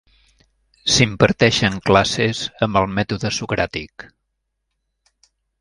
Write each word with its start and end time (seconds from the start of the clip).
S'imparteixen 0.93 1.77
classes 1.91 2.41
amb 2.69 2.81
el 2.83 2.89
mètode 2.97 3.33
socràtic. 3.39 4.11